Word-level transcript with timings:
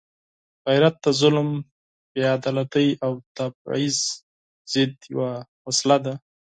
غیرت 0.67 0.95
د 1.05 1.07
ظلم، 1.21 1.49
بېعدالتۍ 2.13 2.87
او 3.05 3.11
تبعیض 3.37 3.99
ضد 4.71 4.95
یوه 5.13 5.31
وسله 5.65 5.97
ده. 6.05 6.13